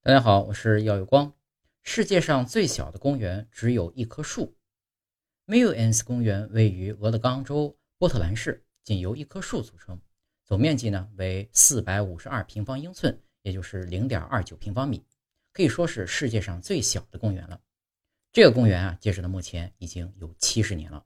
[0.00, 1.34] 大家好，我是耀有光。
[1.82, 4.56] 世界上最小的公园只有一棵树。
[5.44, 10.00] Millens 公园位于俄勒冈州波特兰市，仅由一棵树组成，
[10.44, 15.04] 总面积呢为四百五十二平方英寸，也就是零点二九平方米，
[15.52, 17.60] 可以说是世界上最小的公园了。
[18.32, 21.04] 这个公园啊，截止到目前已经有七十年了。